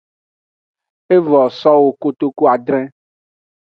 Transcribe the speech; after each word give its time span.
Evo 1.15 1.39
sowo 1.59 1.89
kotuadre. 2.01 2.81